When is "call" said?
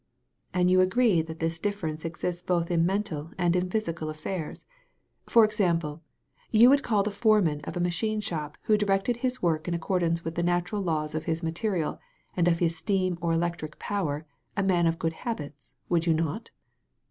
6.81-7.03